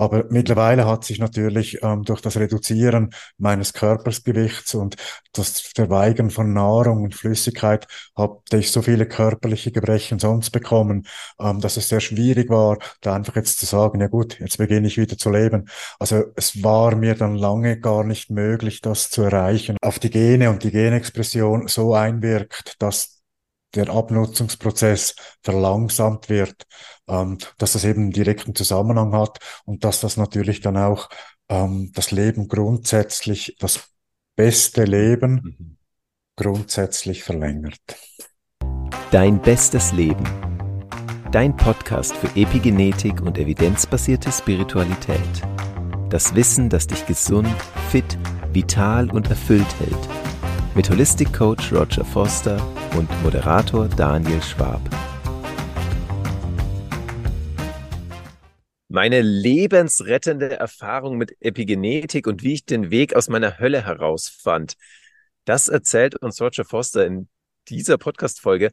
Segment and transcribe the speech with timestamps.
[0.00, 4.96] Aber mittlerweile hat sich natürlich ähm, durch das Reduzieren meines Körpersgewichts und
[5.34, 11.06] das Verweigern von Nahrung und Flüssigkeit habe ich so viele körperliche Gebrechen sonst bekommen,
[11.38, 14.86] ähm, dass es sehr schwierig war, da einfach jetzt zu sagen, ja gut, jetzt beginne
[14.86, 15.68] ich wieder zu leben.
[15.98, 19.76] Also es war mir dann lange gar nicht möglich, das zu erreichen.
[19.82, 23.19] Auf die Gene und die Genexpression so einwirkt, dass
[23.74, 26.64] der Abnutzungsprozess verlangsamt wird,
[27.08, 31.08] ähm, dass das eben einen direkten Zusammenhang hat und dass das natürlich dann auch
[31.48, 33.90] ähm, das Leben grundsätzlich, das
[34.36, 35.76] beste Leben mhm.
[36.36, 37.80] grundsätzlich verlängert.
[39.10, 40.24] Dein bestes Leben.
[41.32, 45.20] Dein Podcast für Epigenetik und evidenzbasierte Spiritualität.
[46.08, 47.48] Das Wissen, das dich gesund,
[47.90, 48.18] fit,
[48.52, 50.29] vital und erfüllt hält.
[50.76, 52.56] Mit Holistic Coach Roger Foster
[52.96, 54.80] und Moderator Daniel Schwab.
[58.88, 64.74] Meine lebensrettende Erfahrung mit Epigenetik und wie ich den Weg aus meiner Hölle herausfand,
[65.44, 67.28] das erzählt uns Roger Foster in
[67.68, 68.70] dieser Podcast-Folge.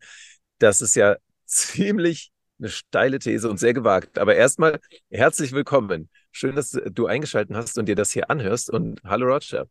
[0.59, 4.19] Das ist ja ziemlich eine steile These und sehr gewagt.
[4.19, 4.79] Aber erstmal
[5.09, 6.09] herzlich willkommen.
[6.31, 8.69] Schön, dass du eingeschaltet hast und dir das hier anhörst.
[8.69, 9.67] Und hallo Roger.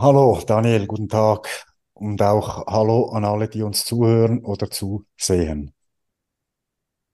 [0.00, 5.74] Hallo Daniel, guten Tag und auch Hallo an alle, die uns zuhören oder zusehen.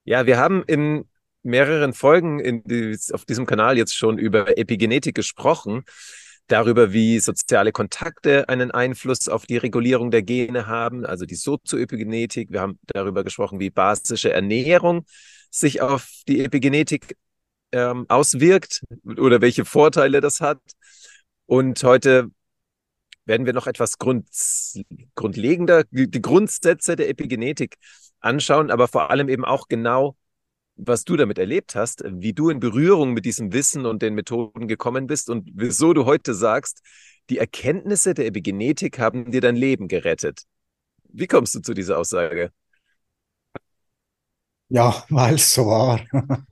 [0.03, 1.09] Ja, wir haben in
[1.41, 5.83] mehreren Folgen die, auf diesem Kanal jetzt schon über Epigenetik gesprochen,
[6.45, 12.51] darüber, wie soziale Kontakte einen Einfluss auf die Regulierung der Gene haben, also die Sozioepigenetik.
[12.51, 15.05] Wir haben darüber gesprochen, wie basische Ernährung
[15.49, 17.17] sich auf die Epigenetik
[17.71, 18.83] ähm, auswirkt
[19.17, 20.59] oder welche Vorteile das hat.
[21.47, 22.29] Und heute
[23.25, 24.27] werden wir noch etwas Grund,
[25.15, 27.77] grundlegender, die Grundsätze der Epigenetik
[28.19, 30.15] anschauen, aber vor allem eben auch genau,
[30.75, 34.67] was du damit erlebt hast, wie du in Berührung mit diesem Wissen und den Methoden
[34.67, 36.81] gekommen bist und wieso du heute sagst,
[37.29, 40.43] die Erkenntnisse der Epigenetik haben dir dein Leben gerettet.
[41.09, 42.51] Wie kommst du zu dieser Aussage?
[44.69, 46.01] Ja, weil es so war.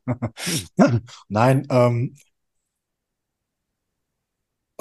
[1.28, 2.16] Nein, ähm,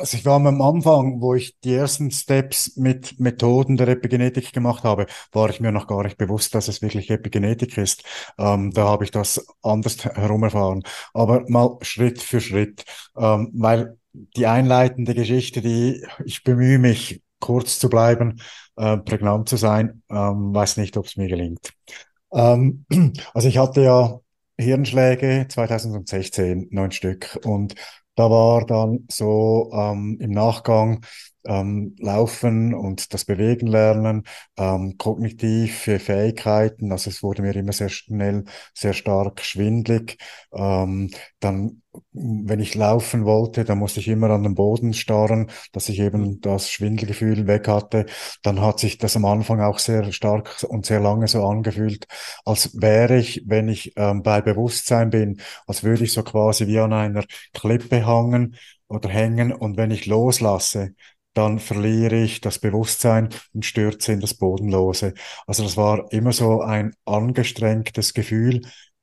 [0.02, 4.82] also ich war am Anfang, wo ich die ersten Steps mit Methoden der Epigenetik gemacht
[4.82, 8.02] habe, war ich mir noch gar nicht bewusst, dass es wirklich Epigenetik ist.
[8.36, 10.82] Ähm, da habe ich das anders herum erfahren.
[11.14, 12.84] Aber mal Schritt für Schritt,
[13.16, 18.40] ähm, weil die einleitende Geschichte, die ich bemühe mich, kurz zu bleiben,
[18.76, 21.72] äh, prägnant zu sein, ähm, weiß nicht, ob es mir gelingt.
[22.32, 22.86] Ähm,
[23.34, 24.18] also ich hatte ja
[24.58, 27.76] Hirnschläge 2016, neun Stück und
[28.22, 31.04] da war dann so ähm, im Nachgang
[31.44, 34.24] ähm, Laufen und das Bewegen lernen,
[34.56, 38.44] ähm, kognitive Fähigkeiten, also es wurde mir immer sehr schnell,
[38.74, 40.18] sehr stark schwindlig.
[40.52, 41.10] Ähm,
[41.40, 41.82] dann,
[42.12, 46.22] wenn ich laufen wollte, dann musste ich immer an den Boden starren, dass ich eben
[46.22, 46.40] mhm.
[46.40, 48.06] das Schwindelgefühl weg hatte.
[48.42, 52.06] Dann hat sich das am Anfang auch sehr stark und sehr lange so angefühlt,
[52.44, 56.78] als wäre ich, wenn ich ähm, bei Bewusstsein bin, als würde ich so quasi wie
[56.78, 58.56] an einer Klippe hangen
[58.88, 60.94] oder hängen und wenn ich loslasse,
[61.34, 65.14] dann verliere ich das Bewusstsein und stürze in das Bodenlose.
[65.46, 68.62] Also das war immer so ein angestrengtes Gefühl,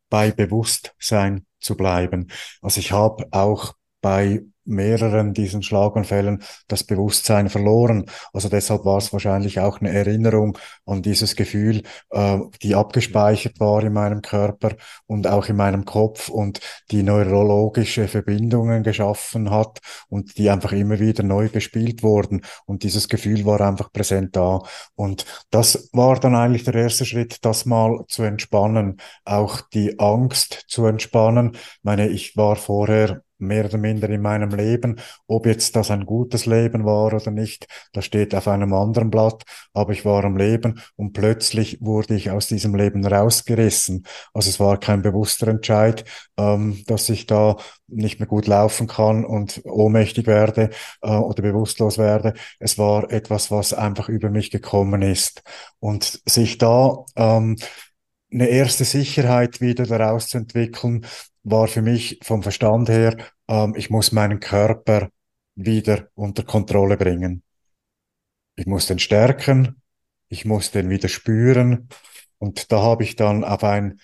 [0.10, 2.32] bei Bewusstsein zu bleiben.
[2.62, 8.06] Also ich habe auch bei mehreren diesen Schlaganfällen das Bewusstsein verloren.
[8.34, 13.84] Also deshalb war es wahrscheinlich auch eine Erinnerung an dieses Gefühl, äh, die abgespeichert war
[13.84, 14.76] in meinem Körper
[15.08, 16.60] und auch in meinem Kopf und
[16.92, 19.80] die neurologische Verbindungen geschaffen hat
[20.10, 22.42] und die einfach immer wieder neu bespielt wurden.
[22.66, 24.62] Und dieses Gefühl war einfach präsent da.
[24.96, 30.66] Und das war dann eigentlich der erste Schritt, das mal zu entspannen, auch die Angst
[30.68, 31.52] zu entspannen.
[31.54, 35.00] Ich meine, ich war vorher mehr oder minder in meinem Leben.
[35.28, 39.44] Ob jetzt das ein gutes Leben war oder nicht, das steht auf einem anderen Blatt,
[39.74, 44.06] aber ich war am Leben und plötzlich wurde ich aus diesem Leben rausgerissen.
[44.34, 46.06] Also es war kein bewusster Entscheid,
[46.38, 47.58] ähm, dass ich da
[47.88, 50.70] nicht mehr gut laufen kann und ohnmächtig werde
[51.02, 52.34] äh, oder bewusstlos werde.
[52.60, 55.44] Es war etwas, was einfach über mich gekommen ist.
[55.80, 57.58] Und sich da ähm,
[58.32, 61.06] eine erste Sicherheit wieder daraus zu entwickeln,
[61.50, 63.18] war für mich vom Verstand her,
[63.48, 65.10] ähm, ich muss meinen Körper
[65.56, 67.44] wieder unter Kontrolle bringen.
[68.56, 69.82] Ich muss den stärken,
[70.28, 71.90] ich muss den wieder spüren.
[72.38, 74.00] Und da habe ich dann auf, ein,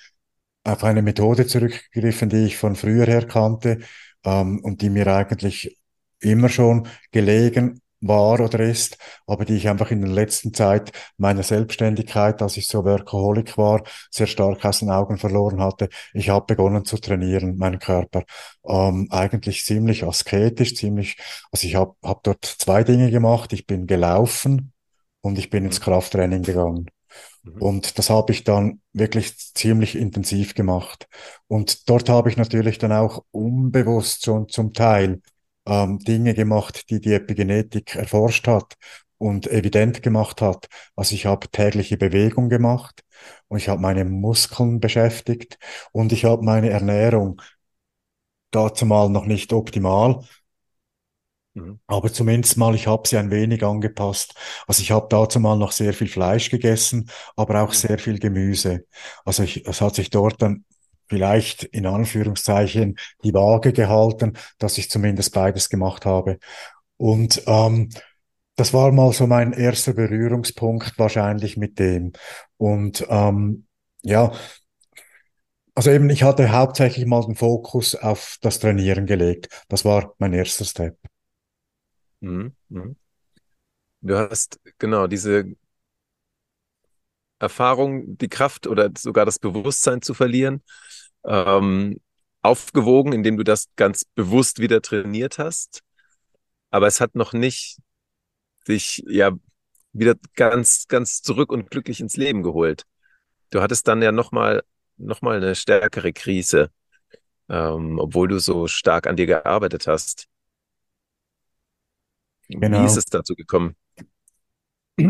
[0.63, 3.80] auf eine Methode zurückgegriffen, die ich von früher her kannte
[4.24, 5.77] ähm, und die mir eigentlich
[6.19, 8.98] immer schon gelegen war oder ist,
[9.28, 13.84] aber die ich einfach in der letzten Zeit meiner Selbstständigkeit, als ich so Workaholic war,
[14.12, 15.90] sehr stark aus den Augen verloren hatte.
[16.13, 18.24] Ich habe begonnen zu trainieren, meinen Körper.
[18.66, 21.18] Ähm, eigentlich ziemlich asketisch, ziemlich,
[21.52, 23.54] also ich habe hab dort zwei Dinge gemacht.
[23.54, 24.74] Ich bin gelaufen
[25.22, 25.84] und ich bin ins Mhm.
[25.84, 26.90] Krafttraining gegangen.
[27.44, 27.62] Mhm.
[27.62, 31.07] Und das habe ich dann wirklich ziemlich intensiv gemacht.
[31.48, 35.22] Und dort habe ich natürlich dann auch unbewusst schon zum Teil
[35.66, 38.76] ähm, Dinge gemacht, die die Epigenetik erforscht hat
[39.18, 40.68] und evident gemacht hat.
[40.96, 43.04] Also ich habe tägliche Bewegung gemacht
[43.48, 45.58] und ich habe meine Muskeln beschäftigt
[45.92, 47.42] und ich habe meine Ernährung
[48.52, 50.22] dazu mal noch nicht optimal,
[51.56, 51.80] Mhm.
[51.88, 54.34] aber zumindest mal, ich habe sie ein wenig angepasst.
[54.68, 57.74] Also ich habe dazu mal noch sehr viel Fleisch gegessen, aber auch Mhm.
[57.74, 58.86] sehr viel Gemüse.
[59.24, 60.66] Also ich, es hat sich dort dann
[61.07, 66.40] vielleicht in Anführungszeichen die Waage gehalten, dass ich zumindest beides gemacht habe.
[66.98, 67.90] Und ähm,
[68.56, 72.13] das war mal so mein erster Berührungspunkt wahrscheinlich mit dem.
[72.57, 73.68] Und ähm,
[74.04, 74.31] ja,
[75.74, 79.66] also eben, ich hatte hauptsächlich mal den Fokus auf das Trainieren gelegt.
[79.68, 80.98] Das war mein erster Step.
[82.22, 82.56] Mhm.
[82.69, 82.96] Mhm.
[84.02, 85.56] Du hast genau diese
[87.40, 90.63] Erfahrung, die Kraft oder sogar das Bewusstsein zu verlieren,
[91.27, 92.00] ähm,
[92.42, 95.81] aufgewogen, indem du das ganz bewusst wieder trainiert hast.
[96.72, 97.80] Aber es hat noch nicht
[98.68, 99.31] dich ja
[99.94, 102.86] wieder ganz, ganz zurück und glücklich ins Leben geholt.
[103.51, 104.63] Du hattest dann ja nochmal
[104.98, 106.72] noch mal eine stärkere Krise,
[107.50, 110.28] ähm, obwohl du so stark an dir gearbeitet hast.
[112.50, 112.98] Wie ist Genau.
[112.98, 113.75] es dazu gekommen?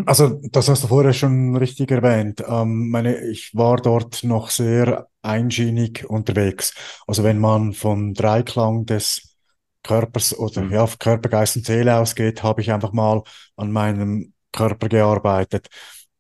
[0.08, 2.44] Also, das hast du vorher schon richtig erwähnt.
[2.48, 6.74] Ähm, meine, ich war dort noch sehr einschienig unterwegs.
[7.08, 9.36] Also, wenn man von Dreiklang des
[9.84, 10.72] Körpers oder Mhm.
[10.74, 13.24] ja, Körper, Geist und Seele ausgeht, habe ich einfach mal
[13.56, 15.68] an meinem Körper gearbeitet.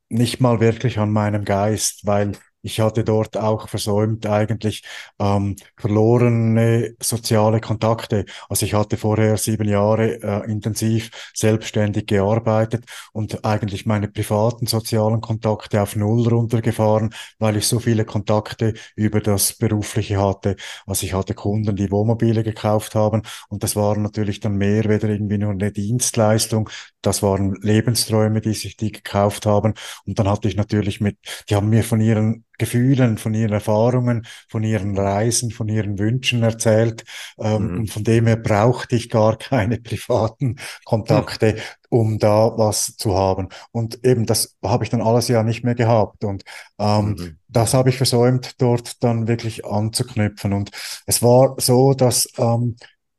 [0.09, 2.33] Nicht mal wirklich an meinem Geist, weil
[2.65, 4.83] ich hatte dort auch versäumt eigentlich
[5.19, 8.25] ähm, verlorene soziale Kontakte.
[8.49, 15.21] Also ich hatte vorher sieben Jahre äh, intensiv selbstständig gearbeitet und eigentlich meine privaten sozialen
[15.21, 20.55] Kontakte auf Null runtergefahren, weil ich so viele Kontakte über das Berufliche hatte.
[20.87, 25.07] Also ich hatte Kunden, die Wohnmobile gekauft haben und das waren natürlich dann mehr weder
[25.09, 26.69] irgendwie nur eine Dienstleistung,
[27.05, 29.73] das waren Lebensträume, die sich die gekauft haben
[30.05, 31.17] und dann hatte ich natürlich mit,
[31.49, 36.41] die haben mir von ihren Gefühlen, von ihren Erfahrungen, von ihren Reisen, von ihren Wünschen
[36.41, 37.03] erzählt.
[37.37, 37.75] Ähm, Mhm.
[37.75, 40.55] und von dem her brauchte ich gar keine privaten.
[40.85, 41.57] Kontakte,
[41.89, 43.49] um da was zu haben.
[43.71, 46.23] Und eben das habe ich dann alles ja nicht mehr gehabt.
[46.23, 46.43] Und
[46.79, 47.37] ähm, Mhm.
[47.47, 50.53] das habe ich versäumt, dort dann wirklich anzuknüpfen.
[50.53, 50.71] Und
[51.05, 52.75] es war so, dass ähm,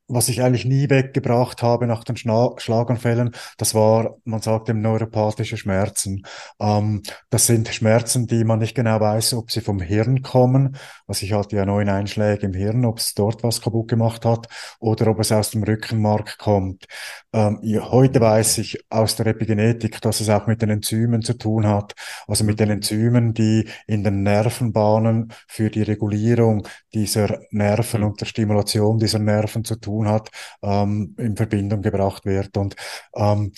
[0.08, 4.80] was ich eigentlich nie weggebracht habe nach den Schna Schlaganfällen, das war, man sagt eben
[4.80, 6.22] neuropathische Schmerzen.
[6.60, 10.76] Ähm, das sind Schmerzen, die man nicht genau weiß, ob sie vom Hirn kommen.
[11.06, 14.46] Also ich hatte ja neun Einschläge im Hirn, ob es dort was kaputt gemacht hat
[14.80, 16.86] oder ob es aus dem Rückenmark kommt.
[17.32, 17.60] Ähm,
[17.90, 21.94] heute weiß ich aus der Epigenetik, dass es auch mit den Enzymen zu tun hat.
[22.26, 22.66] Also mit den.
[22.76, 28.06] Enzymen, die in den Nervenbahnen für die Regulierung dieser Nerven Mhm.
[28.08, 30.30] und der Stimulation dieser Nerven zu tun hat,
[30.62, 32.56] ähm, in Verbindung gebracht wird.
[32.56, 32.76] Und
[33.14, 33.52] ähm,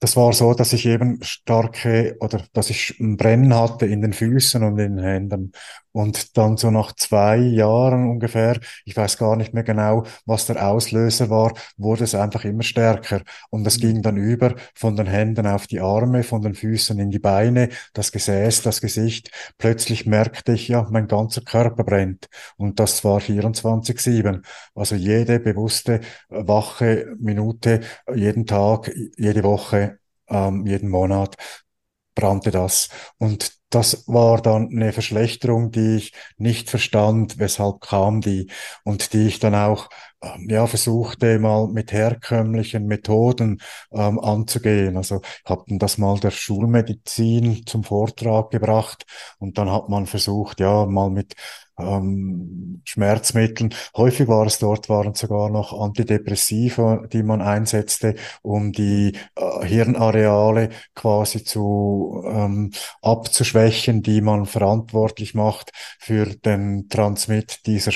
[0.00, 4.12] das war so, dass ich eben starke oder dass ich ein Brennen hatte in den
[4.12, 5.52] Füßen und in den Händen.
[5.90, 10.64] Und dann so nach zwei Jahren ungefähr, ich weiß gar nicht mehr genau, was der
[10.68, 13.22] Auslöser war, wurde es einfach immer stärker.
[13.50, 17.10] Und es ging dann über von den Händen auf die Arme, von den Füßen in
[17.10, 19.30] die Beine, das Gesäß, das Gesicht.
[19.58, 22.28] Plötzlich merkte ich, ja, mein ganzer Körper brennt.
[22.56, 24.42] Und das war 24/7.
[24.74, 27.80] Also jede bewusste, wache Minute,
[28.14, 29.87] jeden Tag, jede Woche,
[30.30, 31.36] ähm, jeden Monat
[32.14, 32.88] brannte das.
[33.18, 38.50] Und das war dann eine Verschlechterung, die ich nicht verstand, weshalb kam die
[38.82, 39.88] und die ich dann auch
[40.22, 43.60] ähm, ja versuchte mal mit herkömmlichen Methoden
[43.92, 44.96] ähm, anzugehen.
[44.96, 49.04] Also habe dann das mal der Schulmedizin zum Vortrag gebracht
[49.38, 51.34] und dann hat man versucht, ja mal mit
[51.78, 53.74] ähm, Schmerzmitteln.
[53.96, 60.70] Häufig war es dort, waren sogar noch Antidepressiva, die man einsetzte, um die äh, Hirnareale
[60.94, 62.70] quasi zu ähm,
[63.02, 67.92] abzuschwächen, die man verantwortlich macht für den Transmit dieser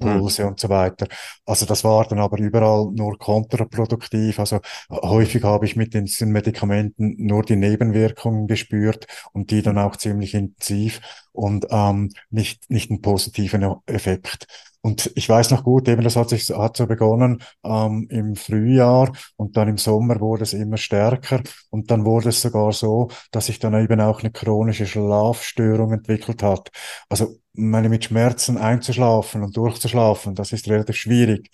[0.00, 0.22] Mhm.
[0.22, 1.06] Schmerzimpulse und so weiter.
[1.44, 4.38] Also das war dann aber überall nur kontraproduktiv.
[4.38, 4.60] Also äh,
[4.90, 10.34] häufig habe ich mit diesen Medikamenten nur die Nebenwirkungen gespürt und die dann auch ziemlich
[10.34, 11.00] intensiv
[11.32, 14.46] und ähm, nicht nicht, einen positiven Effekt.
[14.84, 19.12] Und ich weiß noch gut, eben das hat sich hat so begonnen ähm, im Frühjahr
[19.36, 23.46] und dann im Sommer wurde es immer stärker und dann wurde es sogar so, dass
[23.46, 26.70] sich dann eben auch eine chronische Schlafstörung entwickelt hat.
[27.08, 31.50] Also meine mit Schmerzen einzuschlafen und durchzuschlafen, das ist relativ schwierig.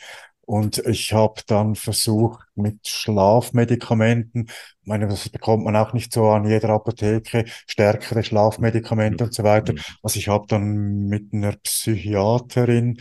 [0.48, 6.30] Und ich habe dann versucht mit Schlafmedikamenten, ich meine, das bekommt man auch nicht so
[6.30, 9.74] an jeder Apotheke, stärkere Schlafmedikamente und so weiter.
[9.74, 9.84] Mhm.
[10.02, 12.98] Also ich habe dann mit einer Psychiaterin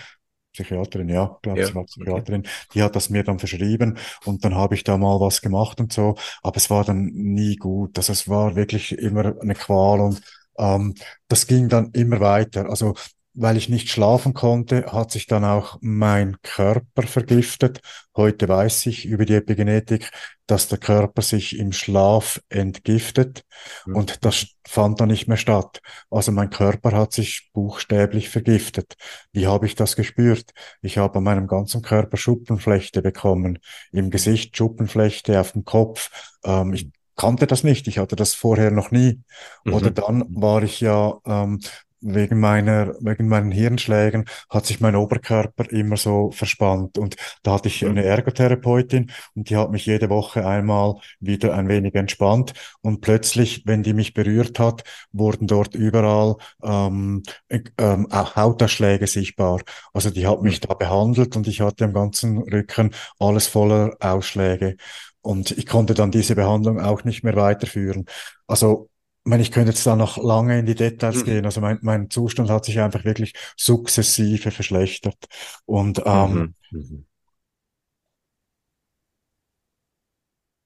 [0.54, 2.24] Psychiaterin, ja, glaube Ja, sie war okay.
[2.24, 5.80] Psychiaterin, die hat das mir dann verschrieben und dann habe ich da mal was gemacht
[5.80, 7.98] und so, aber es war dann nie gut.
[7.98, 10.22] Also es war wirklich immer eine Qual und
[10.58, 10.96] ähm,
[11.27, 12.70] das ging dann immer weiter.
[12.70, 12.96] Also
[13.39, 17.82] weil ich nicht schlafen konnte, hat sich dann auch mein Körper vergiftet.
[18.15, 20.10] Heute weiß ich über die Epigenetik,
[20.48, 23.44] dass der Körper sich im Schlaf entgiftet
[23.91, 24.48] und das Mhm.
[24.67, 25.82] fand dann nicht mehr statt.
[26.10, 28.96] Also mein Körper hat sich buchstäblich vergiftet.
[29.32, 30.51] Wie habe ich das gespürt?
[30.82, 33.60] Ich habe an meinem ganzen Körper Schuppenflechte bekommen.
[33.91, 34.10] Im Mhm.
[34.10, 36.10] Gesicht Schuppenflechte, auf dem Kopf.
[36.44, 37.88] Ähm, ich kannte das nicht.
[37.88, 39.22] Ich hatte das vorher noch nie.
[39.67, 39.94] Oder Mhm.
[39.94, 41.60] dann war ich ja ähm,
[42.01, 46.98] wegen meiner, wegen meinen Hirnschlägen hat sich mein Oberkörper immer so verspannt.
[46.98, 47.89] Und da hatte ich Mhm.
[47.89, 52.54] eine Ergotherapeutin und die hat mich jede Woche einmal wieder ein wenig entspannt.
[52.82, 59.08] Und plötzlich, wenn die mich berührt hat, wurden dort überall ähm, äh, ähm, auch Hautausschläge
[59.08, 59.62] sichtbar.
[59.94, 60.68] Also die hat mich Mhm.
[60.68, 64.77] da behandelt und ich hatte am ganzen Rücken alles voller Ausschläge.
[65.22, 68.06] Und ich konnte dann diese Behandlung auch nicht mehr weiterführen.
[68.48, 68.89] Also,
[69.27, 71.25] meine, ich könnte jetzt da noch lange in die Details Mhm.
[71.25, 71.46] gehen.
[71.46, 75.17] Also mein, mein Zustand hat sich einfach wirklich sukzessive verschlechtert.
[75.65, 76.79] Und ähm, Mhm.
[76.79, 77.05] Mhm.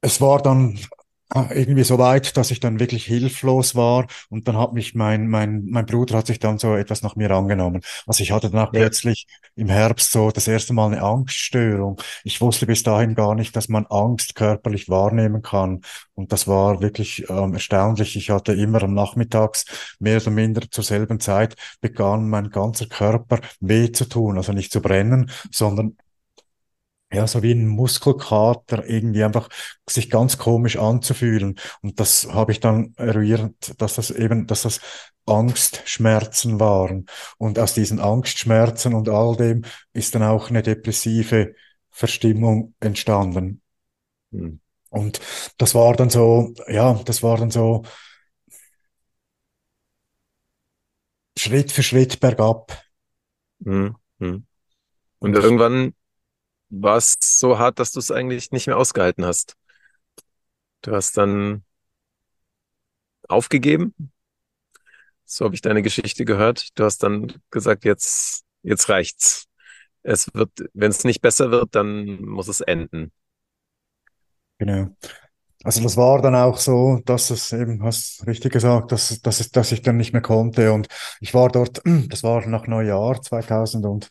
[0.02, 0.80] es war dann
[1.52, 5.66] irgendwie so weit, dass ich dann wirklich hilflos war und dann hat mich mein, mein,
[5.66, 7.82] mein Bruder hat sich dann so etwas nach mir angenommen.
[8.06, 8.90] Also ich hatte dann auch Ja.
[8.92, 12.02] plötzlich im Herbst so das erste Mal eine Angststörung.
[12.24, 15.82] Ich wusste bis dahin gar nicht, dass man Angst körperlich wahrnehmen kann
[16.16, 18.16] und das war wirklich ähm, erstaunlich.
[18.16, 19.66] Ich hatte immer am Nachmittags
[20.00, 24.72] mehr oder minder zur selben Zeit begann mein ganzer Körper weh zu tun, also nicht
[24.72, 25.98] zu brennen, sondern
[27.12, 29.50] ja, so wie ein Muskelkater irgendwie einfach
[29.90, 31.60] sich ganz komisch anzufühlen.
[31.82, 34.80] Und das habe ich dann eruiert, dass das eben, dass das
[35.26, 37.06] Angstschmerzen waren.
[37.38, 39.64] Und aus diesen Angstschmerzen und all dem
[39.94, 41.54] ist dann auch eine depressive
[41.90, 43.62] Verstimmung entstanden.
[44.32, 44.62] Mhm.
[44.90, 45.22] Und
[45.58, 47.84] das war dann so, ja, das war dann so
[51.38, 52.84] Schritt für Schritt bergab.
[53.60, 53.96] Mhm.
[54.20, 55.94] Und irgendwann
[56.72, 59.56] war es so hart, dass du es eigentlich nicht mehr ausgehalten hast.
[60.82, 61.64] Du hast dann
[63.28, 63.94] aufgegeben.
[65.26, 66.78] So habe ich deine Geschichte gehört.
[66.78, 69.46] Du hast dann gesagt, jetzt, jetzt reicht's.
[70.04, 73.12] Es wird, wenn es nicht besser wird, dann muss es enden.
[74.58, 74.96] genau.
[75.64, 79.52] Also das war dann auch so, dass es eben, hast richtig gesagt, dass, dass, es,
[79.52, 80.74] dass ich dann nicht mehr konnte.
[80.74, 80.88] Und
[81.20, 84.10] ich war dort, das war nach Neujahr 2000 und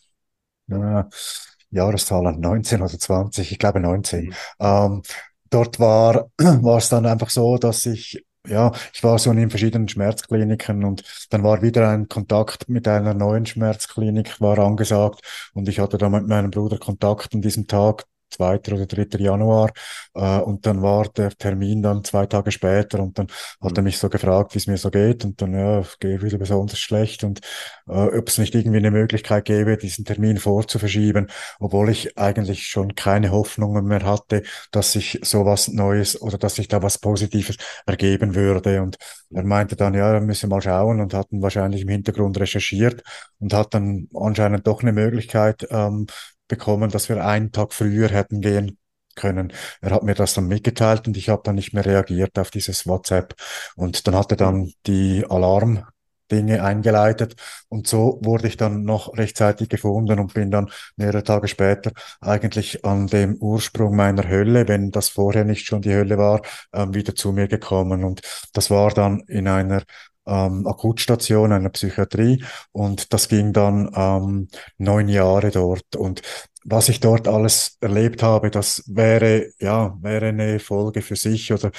[1.73, 4.27] äh, Jahreszahlen 19 oder 20, ich glaube 19.
[4.27, 4.35] Mhm.
[4.61, 5.03] Ähm,
[5.50, 9.89] dort war, war es dann einfach so, dass ich, ja, ich war so in verschiedenen
[9.89, 15.21] Schmerzkliniken und dann war wieder ein Kontakt mit einer neuen Schmerzklinik war angesagt
[15.55, 18.05] und ich hatte da mit meinem Bruder Kontakt an diesem Tag.
[18.31, 18.73] 2.
[18.75, 19.19] oder 3.
[19.19, 19.71] Januar
[20.15, 23.27] äh, und dann war der Termin dann zwei Tage später und dann
[23.61, 23.85] hat er Mhm.
[23.85, 26.79] mich so gefragt, wie es mir so geht und dann, ja, es geht wieder besonders
[26.79, 27.41] schlecht und
[27.89, 32.95] äh, ob es nicht irgendwie eine Möglichkeit gäbe, diesen Termin vorzuverschieben, obwohl ich eigentlich schon
[32.95, 37.57] keine Hoffnungen mehr hatte, dass sich sowas Neues oder dass sich da was Positives
[37.87, 38.83] ergeben würde.
[38.83, 38.97] Und
[39.31, 43.03] er meinte dann, ja, wir müssen mal schauen und hatten wahrscheinlich im Hintergrund recherchiert
[43.39, 46.07] und hat dann anscheinend doch eine Möglichkeit ähm,
[46.50, 48.76] bekommen, dass wir einen Tag früher hätten gehen
[49.16, 49.52] können.
[49.80, 52.87] Er hat mir das dann mitgeteilt und ich habe dann nicht mehr reagiert auf dieses
[52.87, 53.35] WhatsApp.
[53.76, 55.85] Und dann hat er dann die Alarm
[56.30, 57.35] Dinge eingeleitet
[57.69, 62.85] und so wurde ich dann noch rechtzeitig gefunden und bin dann mehrere Tage später eigentlich
[62.85, 66.42] an dem Ursprung meiner Hölle, wenn das vorher nicht schon die Hölle war,
[66.73, 68.21] ähm, wieder zu mir gekommen und
[68.52, 69.83] das war dann in einer
[70.31, 72.45] ähm, Akutstation, einer Psychiatrie.
[72.73, 75.97] Und das ging dann ähm, neun Jahre dort.
[75.97, 76.23] Und
[76.65, 81.71] was ich dort alles erlebt habe, das wäre, ja, wäre eine Folge für sich oder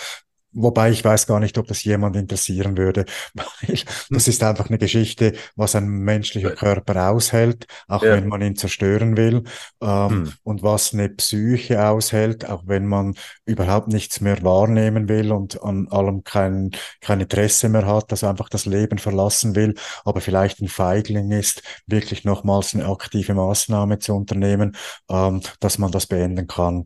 [0.54, 3.80] Wobei ich weiß gar nicht, ob das jemand interessieren würde, weil
[4.10, 8.14] das ist einfach eine Geschichte, was ein menschlicher Körper aushält, auch ja.
[8.14, 9.44] wenn man ihn zerstören will,
[9.82, 10.34] ähm, hm.
[10.44, 13.16] und was eine Psyche aushält, auch wenn man
[13.46, 18.50] überhaupt nichts mehr wahrnehmen will und an allem kein, kein Interesse mehr hat, also einfach
[18.50, 24.14] das Leben verlassen will, aber vielleicht ein Feigling ist, wirklich nochmals eine aktive Maßnahme zu
[24.14, 24.76] unternehmen,
[25.10, 26.86] ähm, dass man das beenden kann.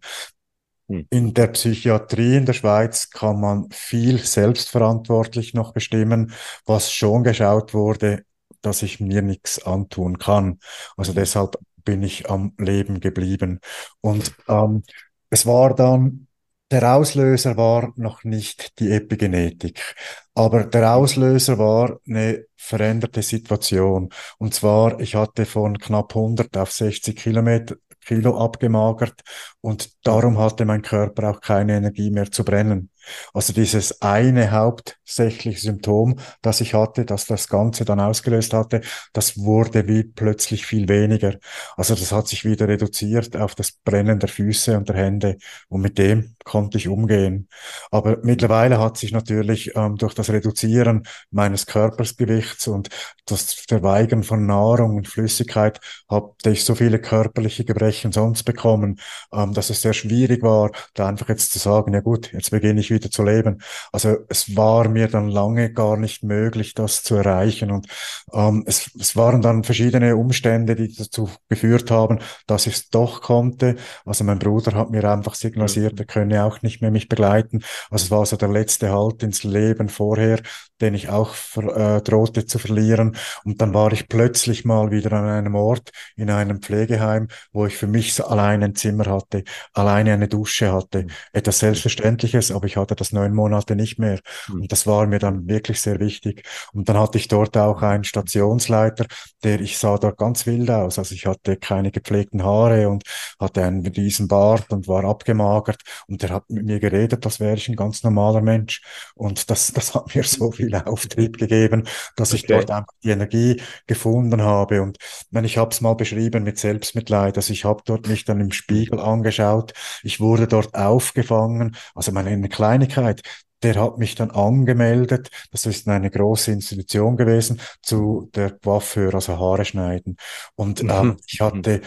[0.88, 1.08] Hm.
[1.10, 6.32] In der Psychiatrie in der Schweiz kann man viel selbstverantwortlich noch bestimmen,
[6.66, 8.24] was schon geschaut wurde,
[8.62, 10.60] dass ich mir nichts antun kann.
[10.98, 13.60] Also deshalb bin ich am Leben geblieben.
[14.02, 14.84] Und ähm,
[15.30, 16.28] es war dann,
[16.72, 19.96] der Auslöser war noch nicht die Epigenetik,
[20.34, 24.10] aber der Auslöser war eine veränderte Situation.
[24.40, 27.76] Und zwar, ich hatte von knapp 100 auf 60 Kilometer
[28.06, 29.22] Kilo abgemagert
[29.62, 32.90] und darum hatte mein Körper auch keine Energie mehr zu brennen.
[33.34, 38.82] Also dieses eine hauptsächliche Symptom, das ich hatte, das das Ganze dann ausgelöst hatte,
[39.14, 41.36] das wurde wie plötzlich viel weniger.
[41.78, 45.38] Also das hat sich wieder reduziert auf das Brennen der Füße und der Hände
[45.70, 47.50] und mit dem konnte ich umgehen.
[47.92, 52.90] Aber mittlerweile hat sich natürlich ähm, durch das Reduzieren meines Körpersgewichts und
[53.26, 59.00] das Verweigern von Nahrung und Flüssigkeit hatte ich so viele körperliche Gebrechen sonst bekommen,
[59.34, 62.80] ähm, dass es sehr schwierig war, da einfach jetzt zu sagen, ja gut, jetzt beginne
[62.80, 63.62] ich wieder zu leben.
[63.92, 67.72] Also es war mir dann lange gar nicht möglich, das zu erreichen.
[67.72, 67.88] Und
[68.34, 73.22] ähm, es, es waren dann verschiedene Umstände, die dazu geführt haben, dass ich es doch
[73.22, 73.76] konnte.
[74.06, 77.64] Also mein Bruder hat mir einfach signalisiert, er könne auch nicht mehr mich begleiten.
[77.90, 80.40] Also es war so der letzte Halt ins Leben vorher,
[80.82, 83.16] den ich auch ver, äh, drohte zu verlieren.
[83.44, 87.78] Und dann war ich plötzlich mal wieder an einem Ort, in einem Pflegeheim, wo ich
[87.78, 91.04] für mich allein ein Zimmer hatte, alleine eine Dusche hatte.
[91.04, 91.10] Mhm.
[91.34, 94.20] Etwas Selbstverständliches, aber ich hatte das neun Monate nicht mehr.
[94.48, 94.62] Mhm.
[94.62, 96.44] Und das war mir dann wirklich sehr wichtig.
[96.74, 99.06] Und dann hatte ich dort auch einen Stationsleiter,
[99.44, 101.00] der, ich sah dort ganz wild aus.
[101.00, 103.04] Also ich hatte keine gepflegten Haare und
[103.40, 105.82] hatte einen riesen Bart und war abgemagert.
[106.08, 108.82] Und der hat mit mir geredet, als wäre ich ein ganz normaler Mensch.
[109.16, 112.38] Und das, das hat mir so viel Auftrieb gegeben, dass okay.
[112.38, 114.82] ich dort einfach die Energie gefunden habe.
[114.82, 114.98] Und
[115.32, 118.52] wenn ich habe es mal beschrieben mit Selbstmitleid, also ich habe dort mich dann im
[118.52, 119.74] Spiegel angeschaut,
[120.04, 123.22] ich wurde dort aufgefangen, also meine eine Kleinigkeit,
[123.64, 125.30] der hat mich dann angemeldet.
[125.52, 130.18] Das ist eine große Institution gewesen zu der Coiffeur, also Haare schneiden.
[130.56, 130.90] Und mhm.
[130.90, 131.82] ähm, ich hatte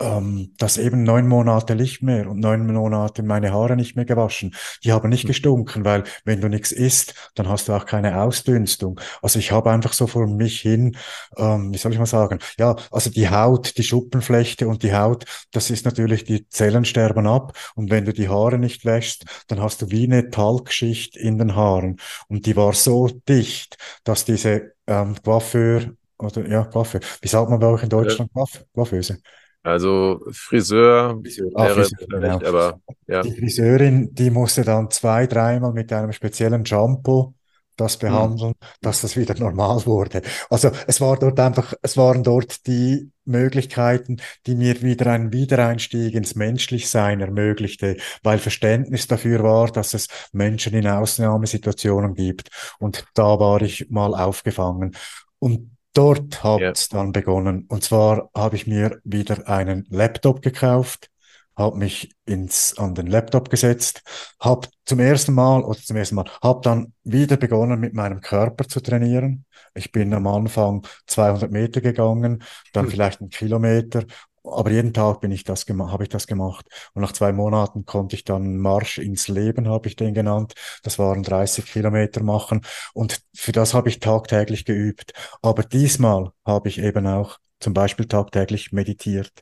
[0.00, 4.54] ähm, das eben neun Monate nicht mehr und neun Monate meine Haare nicht mehr gewaschen.
[4.82, 5.28] Die haben nicht hm.
[5.28, 9.00] gestunken, weil wenn du nichts isst, dann hast du auch keine Ausdünstung.
[9.22, 10.96] Also ich habe einfach so vor mich hin,
[11.36, 15.24] ähm, wie soll ich mal sagen, ja, also die Haut, die Schuppenflechte und die Haut,
[15.52, 19.60] das ist natürlich, die Zellen sterben ab und wenn du die Haare nicht wäschst, dann
[19.62, 24.72] hast du wie eine Talgschicht in den Haaren und die war so dicht, dass diese
[24.86, 28.44] ähm, Coiffeur oder ja, Coiffeur, wie sagt man bei euch in Deutschland, ja.
[28.74, 29.20] Coiffeuse?
[29.64, 31.20] Also Friseur.
[31.54, 32.48] Ah, wäre Friseur, vielleicht, genau.
[32.48, 33.22] aber ja.
[33.22, 37.34] Die Friseurin, die musste dann zwei, dreimal mit einem speziellen Shampoo
[37.76, 38.00] das hm.
[38.00, 38.66] behandeln, mhm.
[38.82, 40.22] dass das wieder normal wurde.
[40.50, 46.14] Also es war dort einfach, es waren dort die Möglichkeiten, die mir wieder einen Wiedereinstieg
[46.14, 52.50] ins Menschlichsein ermöglichte, weil Verständnis dafür war, dass es Menschen in Ausnahmesituationen gibt.
[52.78, 54.94] Und da war ich mal aufgefangen.
[55.38, 57.00] Und Dort hat es yeah.
[57.00, 57.66] dann begonnen.
[57.68, 61.10] Und zwar habe ich mir wieder einen Laptop gekauft,
[61.56, 64.02] habe mich ins, an den Laptop gesetzt,
[64.40, 68.66] habe zum ersten Mal oder zum ersten Mal, habe dann wieder begonnen mit meinem Körper
[68.66, 69.44] zu trainieren.
[69.74, 72.90] Ich bin am Anfang 200 Meter gegangen, dann hm.
[72.90, 74.04] vielleicht einen Kilometer
[74.44, 76.66] aber jeden Tag bin ich das gemacht, habe ich das gemacht.
[76.94, 80.54] Und nach zwei Monaten konnte ich dann Marsch ins Leben, habe ich den genannt.
[80.82, 82.60] Das waren 30 Kilometer machen.
[82.92, 85.12] Und für das habe ich tagtäglich geübt.
[85.42, 89.32] Aber diesmal habe ich eben auch zum Beispiel tagtäglich meditiert.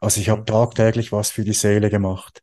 [0.00, 2.42] Also ich habe tagtäglich was für die Seele gemacht.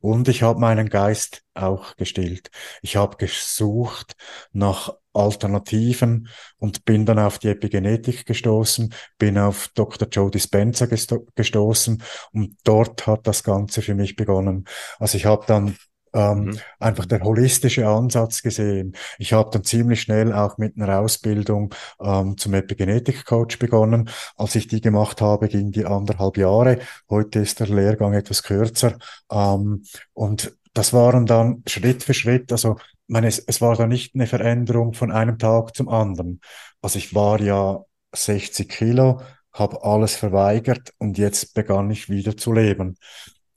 [0.00, 2.50] Und ich habe meinen Geist auch gestillt.
[2.82, 4.16] Ich habe gesucht
[4.52, 10.08] nach Alternativen und bin dann auf die Epigenetik gestoßen, bin auf Dr.
[10.08, 12.02] Joe Dispenza gesto gestoßen
[12.32, 14.64] und dort hat das Ganze für mich begonnen.
[14.98, 15.76] Also ich habe dann
[16.16, 16.58] ähm, mhm.
[16.80, 18.96] einfach der holistische Ansatz gesehen.
[19.18, 24.08] Ich habe dann ziemlich schnell auch mit einer Ausbildung ähm, zum Epigenetik-Coach begonnen.
[24.36, 26.78] Als ich die gemacht habe, ging die anderthalb Jahre.
[27.10, 28.96] Heute ist der Lehrgang etwas kürzer.
[29.30, 29.82] Ähm,
[30.14, 32.76] und das waren dann Schritt für Schritt, also
[33.08, 36.40] meine, es, es war da nicht eine Veränderung von einem Tag zum anderen.
[36.82, 39.20] Also ich war ja 60 Kilo,
[39.52, 42.96] habe alles verweigert und jetzt begann ich wieder zu leben.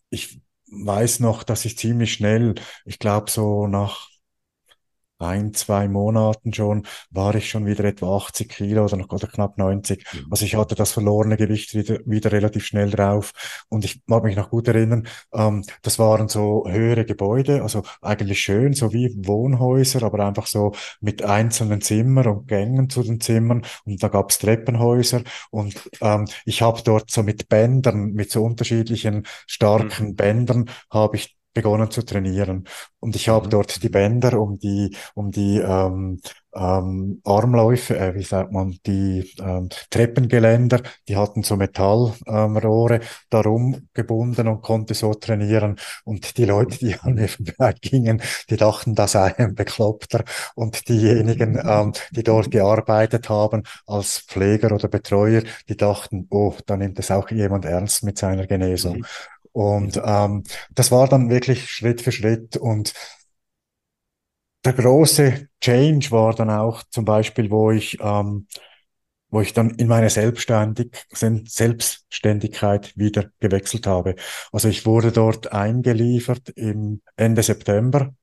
[0.10, 4.09] Ich weiß noch, dass ich ziemlich schnell, ich glaube so nach
[5.20, 9.58] ein, zwei Monaten schon, war ich schon wieder etwa 80 Kilo oder, noch, oder knapp
[9.58, 10.06] 90.
[10.14, 10.28] Mhm.
[10.32, 13.32] Also ich hatte das verlorene Gewicht wieder, wieder relativ schnell drauf.
[13.70, 18.40] Und ich mag mich noch gut erinnern, ähm, das waren so höhere Gebäude, also eigentlich
[18.42, 23.66] schön, so wie Wohnhäuser, aber einfach so mit einzelnen Zimmern und Gängen zu den Zimmern.
[23.86, 25.24] Und da gab es Treppenhäuser.
[25.52, 30.16] Und ähm, ich habe dort so mit Bändern, mit so unterschiedlichen starken Mhm.
[30.16, 32.66] Bändern, habe ich begonnen zu trainieren.
[33.00, 33.50] Und ich habe Mhm.
[33.50, 36.20] dort die Bänder um die, um die ähm,
[36.56, 43.88] ähm, Armläufe, äh, wie sagt man, die ähm, Treppengeländer, die hatten so Metallrohre ähm, darum
[43.94, 45.78] gebunden und konnte so trainieren.
[46.06, 50.24] Und die Leute, die an mir vorbeigingen, die dachten, das sei ein Bekloppter.
[50.56, 56.78] Und diejenigen, ähm, die dort gearbeitet haben als Pfleger oder Betreuer, die dachten, oh, da
[56.78, 59.00] nimmt es auch jemand ernst mit seiner Genesung.
[59.00, 59.06] Mhm.
[59.60, 62.56] Und ähm, das war dann wirklich Schritt für Schritt.
[62.56, 62.94] Und
[64.64, 68.48] der große Change war dann auch zum Beispiel, wo ich, ähm,
[69.30, 74.16] wo ich dann in meine Selbstständig Selbstständigkeit wieder gewechselt habe.
[74.54, 78.16] Also ich wurde dort eingeliefert im Ende September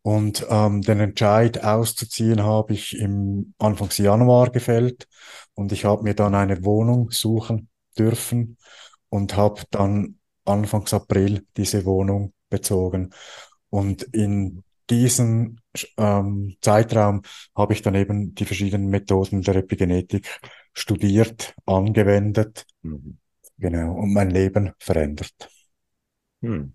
[0.00, 5.06] und ähm, den Entscheid auszuziehen habe ich im Anfangs Januar gefällt
[5.52, 8.56] und ich habe mir dann eine Wohnung suchen dürfen
[9.10, 13.12] und habe dann Anfangs April diese Wohnung bezogen.
[13.70, 15.58] Und in diesem
[15.96, 17.22] ähm, Zeitraum
[17.56, 20.28] habe ich dann eben die verschiedenen Methoden der Epigenetik
[20.74, 23.18] studiert, angewendet, Mhm.
[23.58, 25.32] genau, und mein Leben verändert.
[26.42, 26.72] Hm.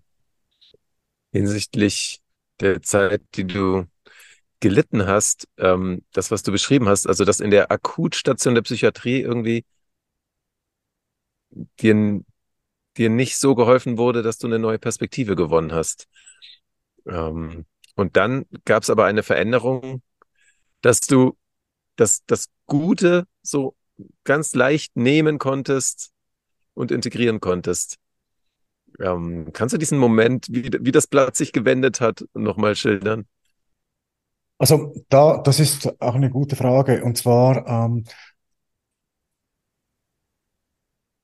[1.32, 2.22] Hinsichtlich
[2.60, 3.84] der Zeit, die du
[4.60, 9.20] gelitten hast, ähm, das, was du beschrieben hast, also dass in der Akutstation der Psychiatrie
[9.22, 9.64] irgendwie
[11.80, 12.22] dir,
[12.98, 16.06] dir nicht so geholfen wurde, dass du eine neue Perspektive gewonnen hast.
[17.06, 20.02] Ähm, und dann gab es aber eine Veränderung,
[20.82, 21.36] dass du
[21.96, 23.74] das, das Gute so
[24.24, 26.12] ganz leicht nehmen konntest
[26.74, 27.98] und integrieren konntest.
[29.00, 33.26] Ähm, kannst du diesen Moment, wie, wie das Blatt sich gewendet hat, nochmal schildern?
[34.58, 37.04] Also da, das ist auch eine gute Frage.
[37.04, 38.04] Und zwar ähm,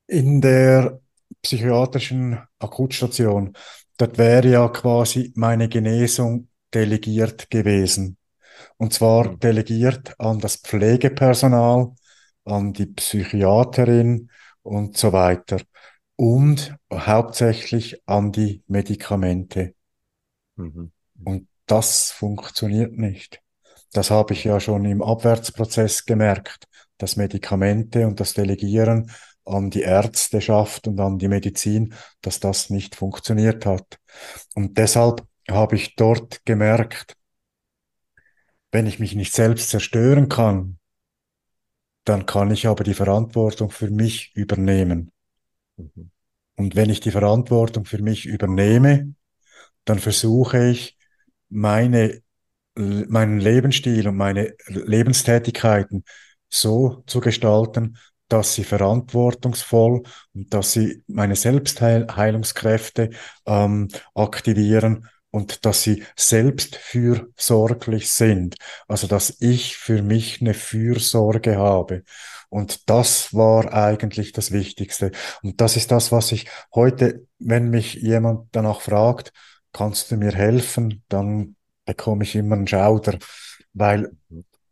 [0.07, 1.01] in der
[1.45, 3.53] psychiatrischen Akutstation,
[3.97, 8.17] dort wäre ja quasi meine Genesung delegiert gewesen.
[8.77, 9.39] Und zwar Hm.
[9.39, 11.91] delegiert an das Pflegepersonal,
[12.45, 14.31] an die Psychiaterin
[14.63, 15.61] und so weiter.
[16.15, 19.75] Und hauptsächlich an die Medikamente.
[20.55, 20.91] Mhm.
[21.23, 23.41] Und das funktioniert nicht.
[23.91, 26.65] Das habe ich ja schon im Abwärtsprozess gemerkt,
[26.97, 29.11] dass Medikamente und das Delegieren
[29.45, 33.99] an die Ärzteschaft und an die Medizin, dass das nicht funktioniert hat.
[34.55, 37.15] Und deshalb habe ich dort gemerkt,
[38.71, 40.79] wenn ich mich nicht selbst zerstören kann,
[42.03, 45.11] dann kann ich aber die Verantwortung für mich übernehmen.
[45.77, 46.11] Mhm.
[46.55, 49.13] Und wenn ich die Verantwortung für mich übernehme,
[49.85, 50.97] dann versuche ich,
[51.49, 52.21] meine,
[52.75, 56.03] meinen Lebensstil und meine Lebenstätigkeiten
[56.49, 63.11] so zu gestalten, dass sie verantwortungsvoll und dass sie meine Selbstheilungskräfte
[63.45, 68.55] ähm, aktivieren und dass sie selbstfürsorglich sind.
[68.87, 72.03] Also dass ich für mich eine Fürsorge habe.
[72.49, 75.11] Und das war eigentlich das Wichtigste.
[75.43, 79.33] Und das ist das, was ich heute, wenn mich jemand danach fragt,
[79.73, 83.17] kannst du mir helfen, dann bekomme ich immer einen Schauder,
[83.73, 84.11] weil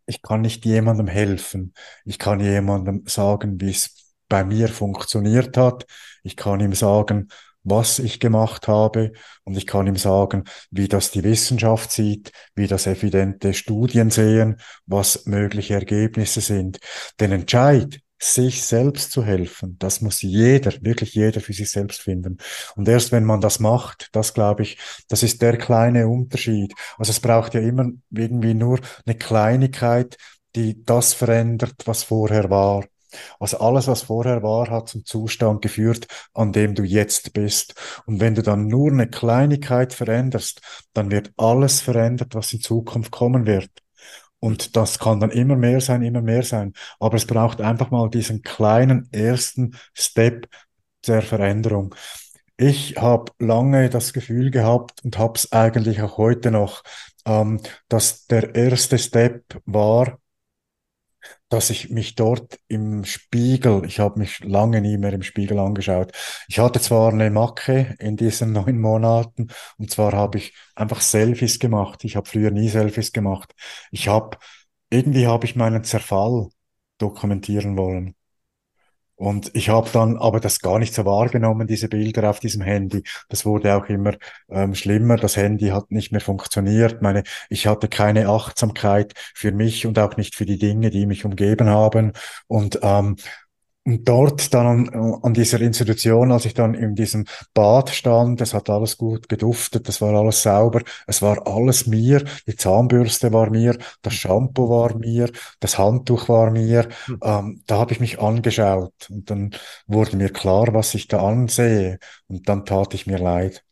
[0.06, 1.74] ich kann nicht jemandem helfen.
[2.06, 5.86] Ich kann jemandem sagen, wie es bei mir funktioniert hat.
[6.24, 7.30] Ich kann ihm sagen,
[7.64, 9.14] was ich gemacht habe
[9.46, 14.58] und ich kann ihm sagen, wie das die Wissenschaft sieht, wie das evidente Studien sehen,
[14.86, 16.80] was mögliche Ergebnisse sind.
[17.20, 22.38] Den Entscheid, sich selbst zu helfen, das muss jeder, wirklich jeder für sich selbst finden.
[22.76, 24.78] Und erst wenn man das macht, das glaube ich,
[25.10, 26.74] das ist der kleine Unterschied.
[26.98, 30.18] Also es braucht ja immer irgendwie nur eine Kleinigkeit,
[30.56, 32.86] die das verändert, was vorher war.
[33.40, 37.76] Also alles, was vorher war, hat zum Zustand geführt, an dem du jetzt bist.
[38.06, 40.62] Und wenn du dann nur eine Kleinigkeit veränderst,
[40.94, 43.83] dann wird alles verändert, was in Zukunft kommen wird.
[44.44, 46.74] Und das kann dann immer mehr sein, immer mehr sein.
[47.00, 50.50] Aber es braucht einfach mal diesen kleinen ersten Step
[51.08, 51.96] der Veränderung.
[52.58, 56.84] Ich habe lange das Gefühl gehabt und habe es eigentlich auch heute noch,
[57.26, 60.20] ähm, dass der erste Step war,
[61.50, 66.12] dass ich mich dort im Spiegel, ich habe mich lange nie mehr im Spiegel angeschaut.
[66.48, 71.60] Ich hatte zwar eine Macke in diesen neun Monaten, und zwar habe ich einfach Selfies
[71.60, 72.04] gemacht.
[72.04, 73.54] Ich habe früher nie Selfies gemacht.
[73.92, 74.38] Ich habe,
[74.90, 76.50] irgendwie habe ich meinen Zerfall
[76.98, 78.16] dokumentieren wollen.
[79.24, 83.04] Und ich habe dann aber das gar nicht so wahrgenommen, diese Bilder auf diesem Handy.
[83.30, 84.16] Das wurde auch immer
[84.50, 85.16] ähm, schlimmer.
[85.16, 87.02] Das Handy hat nicht mehr funktioniert.
[87.02, 91.24] Meine, ich hatte keine Achtsamkeit für mich und auch nicht für die Dinge, die mich
[91.24, 92.12] umgeben haben.
[92.48, 93.16] Und ähm,
[93.86, 98.54] und dort dann an, an dieser Institution, als ich dann in diesem Bad stand, es
[98.54, 103.50] hat alles gut geduftet, es war alles sauber, es war alles mir, die Zahnbürste war
[103.50, 107.20] mir, das Shampoo war mir, das Handtuch war mir, Hm.
[107.24, 109.52] ähm, da habe ich mich angeschaut und dann
[109.88, 113.64] wurde mir klar, was ich da ansehe und dann tat ich mir leid.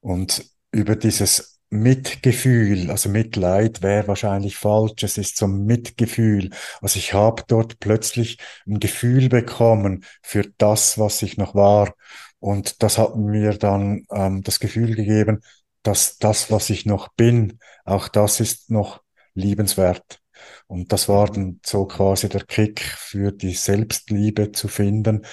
[0.00, 6.50] Und über dieses Mitgefühl, also Mitleid wäre wahrscheinlich falsch, es ist so Mitgefühl.
[6.80, 11.94] Also ich habe dort plötzlich ein Gefühl bekommen für das, was ich noch war.
[12.38, 15.42] Und das hat mir dann ähm, das Gefühl gegeben,
[15.82, 19.02] dass das, was ich noch bin, auch das ist noch
[19.34, 20.20] liebenswert.
[20.66, 25.24] Und das war dann so quasi der Kick für die Selbstliebe zu finden.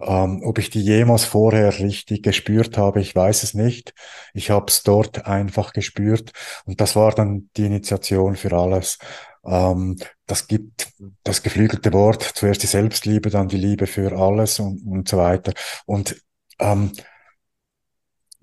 [0.00, 3.94] Ähm, ob ich die jemals vorher richtig gespürt habe, ich weiß es nicht.
[4.32, 6.32] Ich habe es dort einfach gespürt
[6.64, 8.98] und das war dann die Initiation für alles.
[9.44, 10.88] Ähm, das gibt
[11.22, 15.52] das geflügelte Wort, zuerst die Selbstliebe, dann die Liebe für alles und, und so weiter.
[15.86, 16.16] Und
[16.58, 16.92] ähm,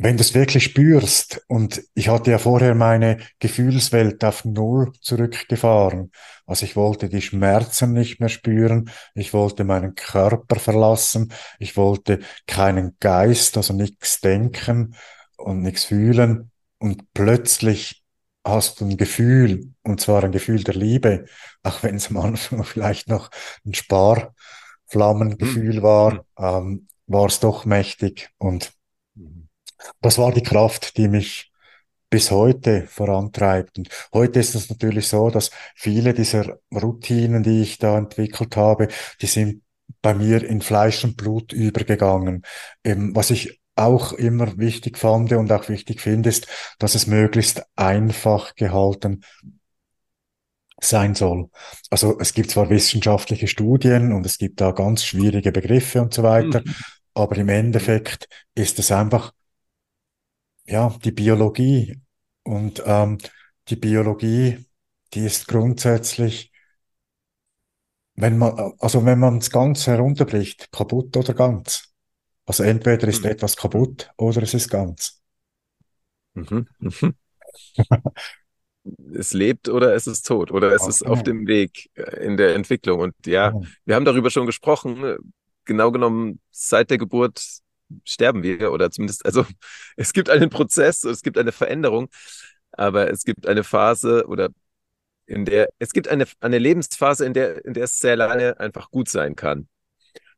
[0.02, 6.12] wenn du es wirklich spürst, und ich hatte ja vorher meine Gefühlswelt auf Null zurückgefahren,
[6.46, 12.20] also ich wollte die Schmerzen nicht mehr spüren, ich wollte meinen Körper verlassen, ich wollte
[12.48, 14.96] keinen Geist, also nichts denken
[15.38, 18.04] und nichts fühlen, und plötzlich
[18.44, 21.26] hast du ein Gefühl, und zwar ein Gefühl der Liebe,
[21.64, 23.30] auch wenn es am Anfang vielleicht noch
[23.66, 24.88] ein Hm.
[24.88, 25.84] Sparflammengefühl Hm.
[25.84, 28.72] war, ähm, war es doch mächtig und Hm.
[30.02, 31.52] Das war die Kraft, die mich
[32.10, 33.78] bis heute vorantreibt.
[33.78, 38.90] Und heute ist es natürlich so, dass viele dieser Routinen, die ich da entwickelt habe,
[39.22, 39.64] die sind
[40.02, 42.44] bei mir in Fleisch und Blut übergegangen.
[42.84, 46.48] Ähm, was ich auch immer wichtig fand und auch wichtig finde, ist,
[46.80, 49.24] dass es möglichst einfach gehalten
[50.82, 51.50] sein soll.
[51.90, 56.24] Also es gibt zwar wissenschaftliche Studien und es gibt da ganz schwierige Begriffe und so
[56.24, 56.76] weiter, Hm.
[57.14, 57.50] aber im.
[57.50, 59.32] Endeffekt ist es einfach
[60.66, 62.00] ja, die Biologie.
[62.44, 63.18] Und ähm,
[63.70, 64.66] die Biologie,
[65.14, 66.52] die ist grundsätzlich,
[68.16, 71.94] wenn man, also wenn man es ganz herunterbricht, kaputt oder ganz.
[72.46, 73.32] Also entweder ist Hm.
[73.32, 75.22] etwas kaputt oder es ist ganz.
[76.34, 76.68] Mhm.
[76.80, 77.16] Mhm.
[79.14, 81.40] es lebt oder es ist tot oder es ist auf genau.
[81.40, 83.00] dem Weg äh, in der Entwicklung.
[83.00, 83.54] Und ja,
[83.86, 85.18] wir haben darüber schon gesprochen.
[85.66, 87.62] Genau genommen, seit der Geburt
[88.06, 89.46] sterben wir oder zumindest, also
[89.96, 92.10] es gibt einen Prozess, es gibt eine Veränderung,
[92.72, 94.50] aber es gibt eine Phase oder
[95.26, 98.92] in der, es gibt eine, eine Lebensphase, in der, in der es sehr lange einfach
[98.92, 99.68] gut sein kann.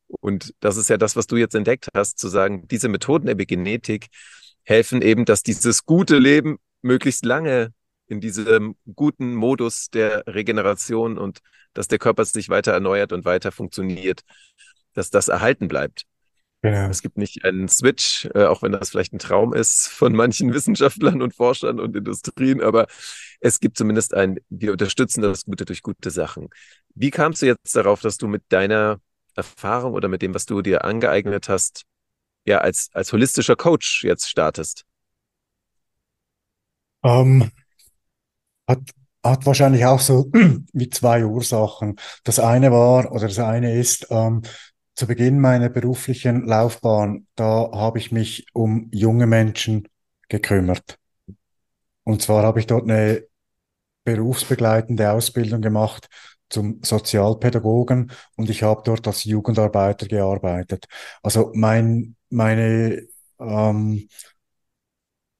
[0.08, 4.08] Und das ist ja das, was du jetzt entdeckt hast, zu sagen, diese Methoden Epigenetik
[4.64, 7.74] helfen eben, dass dieses gute Leben möglichst lange
[8.08, 11.40] in diesem guten Modus der Regeneration und
[11.74, 14.22] dass der Körper sich weiter erneuert und weiter funktioniert,
[14.94, 16.04] dass das erhalten bleibt.
[16.64, 16.88] Genau.
[16.88, 20.54] Es gibt nicht einen Switch, äh, auch wenn das vielleicht ein Traum ist von manchen
[20.54, 22.88] Wissenschaftlern und Forschern und Industrien, aber
[23.42, 26.48] es gibt zumindest ein, wir unterstützen das Gute durch gute Sachen.
[26.96, 29.02] Wie kamst du jetzt darauf, dass du mit deiner
[29.36, 31.84] Erfahrung oder mit dem, was du dir angeeignet hast,
[32.46, 34.86] ja, als, als holistischer Coach jetzt startest?
[37.04, 37.52] Ähm,
[38.70, 38.80] hat,
[39.22, 40.32] hat wahrscheinlich auch so
[40.72, 41.98] wie zwei Ursachen.
[42.24, 44.44] Das eine war, oder das eine ist, ähm,
[44.96, 49.88] zu Beginn meiner beruflichen Laufbahn, da habe ich mich um junge Menschen
[50.30, 51.00] gekümmert.
[52.04, 53.24] Und zwar habe ich dort eine
[54.04, 56.08] berufsbegleitende Ausbildung gemacht
[56.50, 60.86] zum Sozialpädagogen und ich habe dort als Jugendarbeiter gearbeitet.
[61.24, 63.08] Also mein, meine,
[63.40, 64.08] ähm,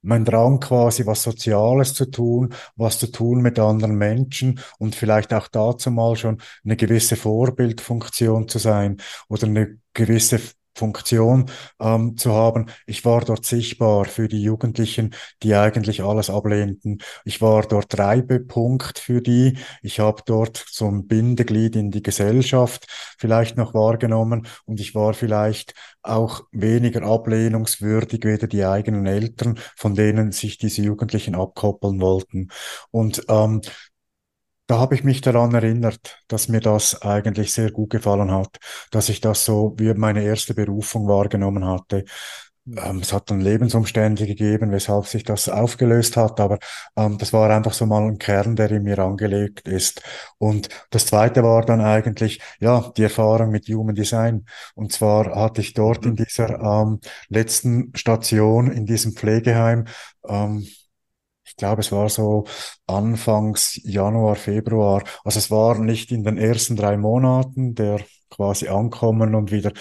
[0.04, 5.34] mein Drang quasi, was Soziales zu tun, was zu tun mit anderen Menschen und vielleicht
[5.34, 8.98] auch dazu mal schon eine gewisse Vorbildfunktion zu sein
[9.30, 10.40] oder eine gewisse
[10.76, 12.68] Funktion ähm, zu haben.
[12.86, 17.00] Ich war dort sichtbar für die Jugendlichen, die eigentlich alles ablehnten.
[17.26, 19.58] Ich war dort Reibepunkt für die.
[19.82, 22.86] Ich habe dort so ein Bindeglied in die Gesellschaft
[23.18, 29.96] vielleicht noch wahrgenommen und ich war vielleicht auch weniger ablehnungswürdig, weder die eigenen Eltern, von
[29.96, 32.50] denen sich diese Jugendlichen abkoppeln wollten.
[32.92, 33.62] Und ähm,
[34.68, 38.58] Da habe ich mich daran erinnert, dass mir das eigentlich sehr gut gefallen hat,
[38.92, 42.06] dass ich das so wie meine erste Berufung wahrgenommen hatte.
[42.68, 46.60] Ähm, es hat dann Lebensumstände gegeben, weshalb sich das aufgelöst hat, aber
[46.96, 50.02] ähm, das war einfach so mal ein Kern, der in mir angelegt ist.
[50.38, 54.46] Und das zweite war dann eigentlich, ja, die Erfahrung mit Human Design.
[54.76, 56.16] Und zwar hatte ich dort in Mhm.
[56.16, 59.86] dieser ähm, letzten Station, in diesem Pflegeheim,
[60.28, 60.66] ähm,
[61.54, 62.46] ich glaube, es war so
[62.88, 65.04] Anfangs Januar, Februar.
[65.24, 69.72] Also es war nicht in den ersten drei Monaten der quasi Ankommen und wieder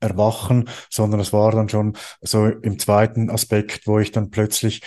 [0.00, 4.80] Erwachen, sondern es war dann schon so im zweiten Aspekt, wo ich dann plötzlich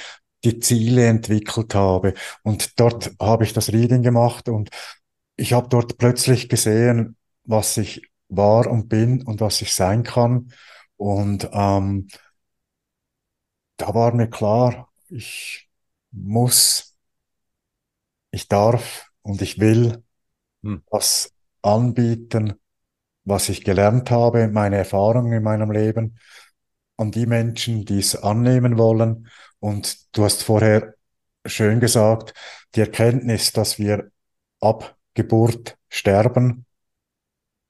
[0.43, 2.13] die Ziele entwickelt habe.
[2.43, 4.69] Und dort habe ich das Reading gemacht und
[5.37, 10.51] ich habe dort plötzlich gesehen, was ich war und bin und was ich sein kann.
[10.97, 12.09] Und ähm,
[13.77, 15.69] da war mir klar, ich
[16.13, 16.95] muss
[18.31, 20.03] ich darf und ich will
[20.63, 20.81] Hm.
[20.89, 22.53] was anbieten,
[23.25, 26.17] was ich gelernt habe, meine Erfahrungen in meinem Leben,
[26.97, 29.29] an die Menschen, die es annehmen wollen.
[29.59, 30.95] Und du hast vorher
[31.45, 32.33] schön gesagt,
[32.75, 34.09] die Erkenntnis, dass wir
[34.59, 36.65] ab Geburt sterben,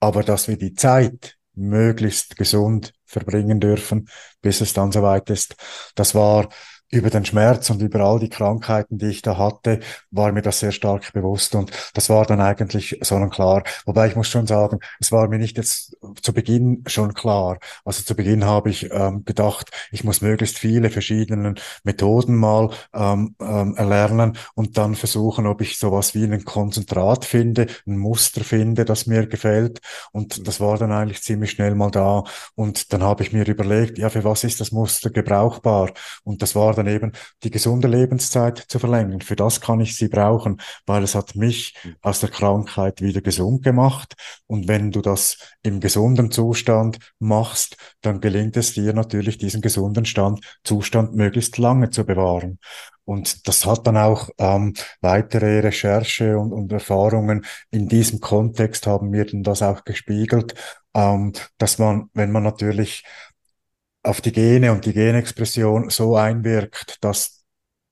[0.00, 4.08] aber dass wir die Zeit möglichst gesund verbringen dürfen,
[4.40, 5.56] bis es dann soweit ist.
[5.94, 6.48] Das war
[6.94, 9.80] über den Schmerz und über all die Krankheiten, die ich da hatte,
[10.10, 13.64] war mir das sehr stark bewusst und das war dann eigentlich sonnenklar.
[13.84, 17.58] Wobei ich muss schon sagen, es war mir nicht jetzt zu Beginn schon klar.
[17.84, 23.34] Also zu Beginn habe ich ähm, gedacht, ich muss möglichst viele verschiedene Methoden mal ähm,
[23.40, 28.84] ähm, erlernen und dann versuchen, ob ich sowas wie ein Konzentrat finde, ein Muster finde,
[28.84, 29.80] das mir gefällt
[30.12, 32.24] und das war dann eigentlich ziemlich schnell mal da.
[32.54, 35.92] Und dann habe ich mir überlegt, ja, für was ist das Muster gebrauchbar?
[36.24, 37.12] Und das war dann eben
[37.42, 39.20] die gesunde Lebenszeit zu verlängern.
[39.20, 43.62] Für das kann ich sie brauchen, weil es hat mich aus der Krankheit wieder gesund
[43.62, 44.14] gemacht.
[44.46, 50.04] Und wenn du das im gesunden Zustand machst, dann gelingt es dir natürlich, diesen gesunden
[50.04, 52.58] Stand, Zustand möglichst lange zu bewahren.
[53.04, 59.10] Und das hat dann auch ähm, weitere Recherche und, und Erfahrungen in diesem Kontext haben
[59.10, 60.54] mir dann das auch gespiegelt,
[60.94, 63.04] ähm, dass man, wenn man natürlich
[64.02, 67.44] auf die Gene und die Genexpression so einwirkt, dass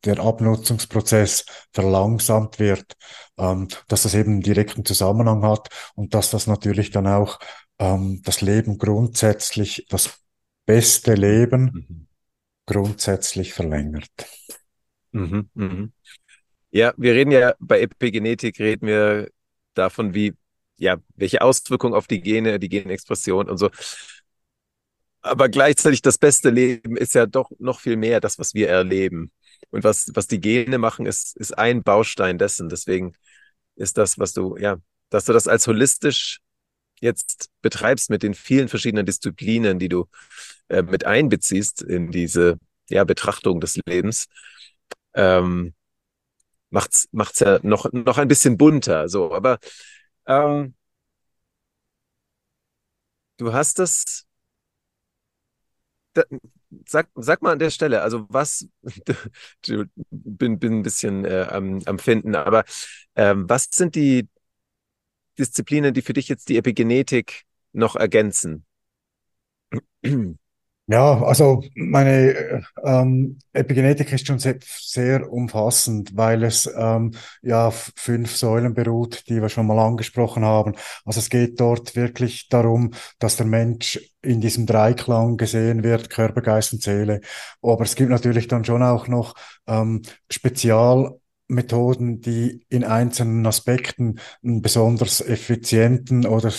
[0.05, 2.97] der Abnutzungsprozess verlangsamt wird,
[3.39, 7.39] ähm, dass das eben einen direkten Zusammenhang hat und dass das natürlich dann auch
[7.83, 10.21] ähm, das Leben grundsätzlich, das
[10.67, 12.07] beste Leben Mhm.
[12.67, 14.11] grundsätzlich verlängert.
[15.13, 15.49] Mhm.
[15.55, 15.93] Mhm.
[16.71, 19.31] Ja, wir reden ja bei Epigenetik, reden wir
[19.75, 20.35] davon, wie,
[20.79, 23.71] ja, welche Auswirkungen auf die Gene, die Genexpression und so.
[25.21, 29.31] Aber gleichzeitig das beste Leben ist ja doch noch viel mehr das, was wir erleben.
[29.71, 32.69] Und was, was die Gene machen, ist, ist ein Baustein dessen.
[32.69, 33.13] Deswegen
[33.77, 34.79] ist das, was du, ja,
[35.11, 36.41] dass du das als holistisch
[37.03, 40.07] jetzt betreibst mit den vielen verschiedenen Disziplinen, die du
[40.69, 42.59] äh, mit einbeziehst in diese,
[42.91, 44.27] ja, Betrachtung des Lebens,
[45.15, 45.75] ähm,
[46.71, 49.33] macht's, macht's ja noch, noch ein bisschen bunter, so.
[49.35, 49.59] Aber,
[50.27, 50.75] ähm,
[53.39, 54.27] du hast das,
[56.15, 56.23] da,
[56.87, 58.67] sag, sag mal an der Stelle, also was,
[60.11, 62.65] bin, bin ein bisschen äh, am, am Finden, aber
[63.17, 64.29] ähm, was sind die
[65.39, 68.65] Disziplinen, die für dich jetzt die Epigenetik noch ergänzen?
[70.89, 77.69] Ja, also meine äh, ähm, Epigenetik ist schon sehr, sehr umfassend, weil es ähm, ja
[77.69, 80.75] auf fünf Säulen beruht, die wir schon mal angesprochen haben.
[81.05, 82.91] Also es geht dort wirklich darum,
[83.21, 87.21] dass der Mensch in diesem Dreiklang gesehen wird, Körper, Geist und Seele.
[87.63, 89.35] Aber es gibt natürlich dann schon auch noch
[89.69, 90.03] ähm,
[91.53, 96.53] Spezialmethoden, die in einzelnen Aspekten einen besonders effizienten oder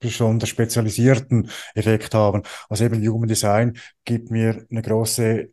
[0.00, 2.42] besonders spezialisierten Effekt haben.
[2.68, 5.50] Also eben Human Design gibt mir eine große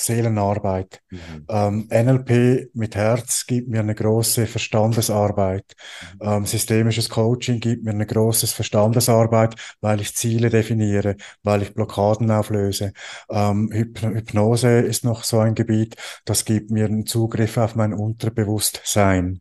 [0.00, 1.00] Seelenarbeit.
[1.10, 1.46] Mhm.
[1.48, 5.74] Ähm, NLP mit Herz gibt mir eine große Verstandesarbeit.
[6.14, 6.28] Mhm.
[6.28, 12.30] Ähm, systemisches Coaching gibt mir eine große Verstandesarbeit, weil ich Ziele definiere, weil ich Blockaden
[12.30, 12.92] auflöse.
[13.30, 17.94] Ähm, Hypno Hypnose ist noch so ein Gebiet, das gibt mir einen Zugriff auf mein
[17.94, 19.40] Unterbewusstsein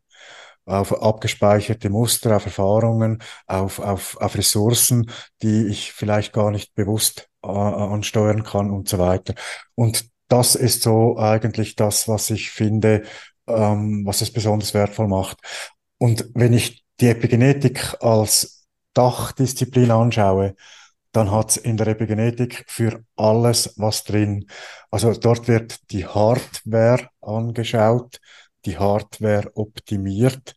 [0.70, 5.10] auf abgespeicherte Muster, auf Erfahrungen, auf, auf, auf Ressourcen,
[5.42, 9.34] die ich vielleicht gar nicht bewusst äh, ansteuern kann und so weiter.
[9.76, 13.04] Und das ist so eigentlich das, was ich finde,
[13.48, 15.38] ähm, was es besonders wertvoll macht.
[15.98, 20.56] Und wenn ich die Epigenetik als Dachdisziplin anschaue,
[21.12, 24.46] dann hat's in der Epigenetik für alles was drin.
[24.92, 28.20] Also dort wird die Hardware angeschaut,
[28.66, 30.56] die Hardware optimiert,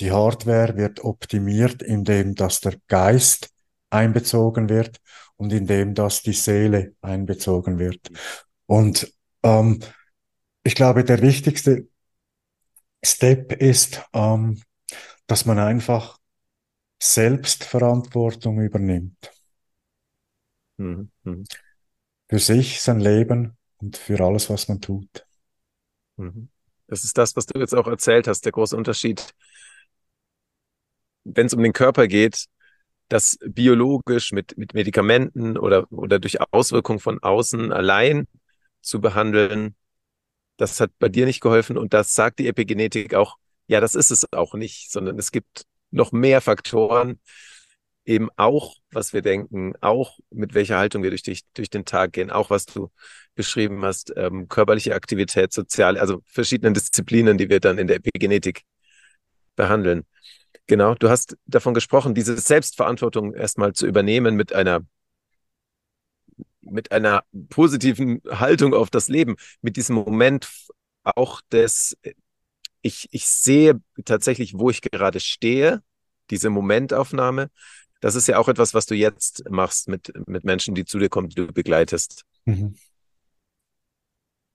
[0.00, 3.48] die Hardware wird optimiert, indem dass der Geist
[3.88, 5.00] einbezogen wird
[5.36, 8.10] und indem dass die Seele einbezogen wird.
[8.66, 9.12] Und
[9.42, 9.80] ähm,
[10.62, 11.88] ich glaube, der wichtigste
[13.04, 14.60] Step ist, ähm,
[15.26, 16.18] dass man einfach
[17.00, 19.30] Selbstverantwortung übernimmt.
[20.76, 21.10] Mhm.
[21.22, 21.44] Mhm.
[22.28, 25.26] Für sich, sein Leben und für alles, was man tut.
[26.16, 26.48] Mhm.
[26.88, 29.34] Das ist das, was du jetzt auch erzählt hast, der große Unterschied.
[31.24, 32.46] Wenn es um den Körper geht,
[33.08, 38.26] das biologisch mit, mit Medikamenten oder, oder durch Auswirkungen von außen allein
[38.86, 39.74] zu behandeln,
[40.56, 44.10] das hat bei dir nicht geholfen und das sagt die Epigenetik auch, ja, das ist
[44.10, 47.20] es auch nicht, sondern es gibt noch mehr Faktoren,
[48.04, 52.12] eben auch, was wir denken, auch mit welcher Haltung wir durch, durch, durch den Tag
[52.12, 52.90] gehen, auch was du
[53.34, 58.62] beschrieben hast, ähm, körperliche Aktivität, soziale, also verschiedene Disziplinen, die wir dann in der Epigenetik
[59.56, 60.04] behandeln.
[60.68, 64.80] Genau, du hast davon gesprochen, diese Selbstverantwortung erstmal zu übernehmen mit einer
[66.70, 70.48] mit einer positiven Haltung auf das Leben, mit diesem Moment
[71.02, 71.96] auch des,
[72.82, 75.82] ich, ich sehe tatsächlich, wo ich gerade stehe,
[76.30, 77.50] diese Momentaufnahme.
[78.00, 81.08] Das ist ja auch etwas, was du jetzt machst mit, mit Menschen, die zu dir
[81.08, 82.24] kommen, die du begleitest.
[82.44, 82.76] Mhm.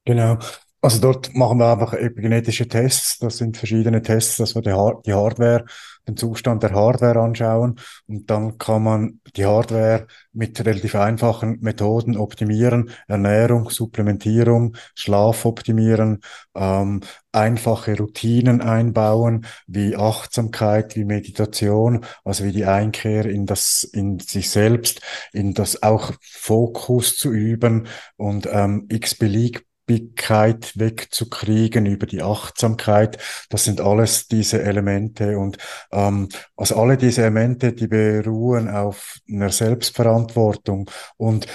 [0.06, 0.40] Genau.
[0.84, 3.20] Also dort machen wir einfach epigenetische Tests.
[3.20, 5.66] Das sind verschiedene Tests, dass wir die, Hard die Hardware,
[6.08, 7.80] den Zustand der Hardware anschauen.
[8.08, 12.90] Und dann kann man die Hardware mit relativ einfachen Methoden optimieren.
[13.08, 16.22] Ernährung, Supplementierung, Schlaf optimieren,
[16.56, 17.02] ähm,
[17.32, 24.50] einfache Routinen einbauen, wie Achtsamkeit, wie Meditation, also wie die Einkehr in das, in sich
[24.50, 25.02] selbst,
[25.32, 27.86] in das auch Fokus zu üben
[28.18, 33.18] und ähm, x-beliebig Beliebigkeit wegzukriegen, über die Achtsamkeit.
[33.50, 35.58] Das sind alles diese Elemente und
[35.92, 41.48] ähm, also alle diese Elemente, die beruhen auf einer Selbstverantwortung und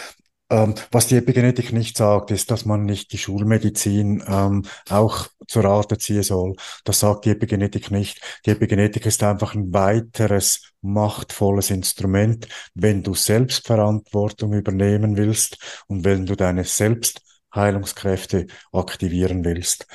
[0.48, 5.64] ähm, was die Epigenetik nicht sagt, ist, dass man nicht die Schulmedizin ähm, auch zur
[5.64, 6.54] Rate ziehen soll.
[6.84, 8.20] Das sagt die Epigenetik nicht.
[8.46, 16.26] Die Epigenetik ist einfach ein weiteres machtvolles Instrument, wenn du Selbstverantwortung übernehmen willst und wenn
[16.26, 17.25] du deine Selbst
[17.56, 19.86] Heilungskräfte aktivieren willst.